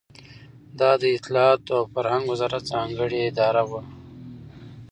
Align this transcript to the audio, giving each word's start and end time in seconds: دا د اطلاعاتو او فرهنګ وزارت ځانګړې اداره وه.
دا 0.79 0.91
د 1.01 1.03
اطلاعاتو 1.17 1.71
او 1.77 1.83
فرهنګ 1.93 2.23
وزارت 2.31 2.63
ځانګړې 2.73 3.19
اداره 3.29 3.63
وه. 3.69 3.81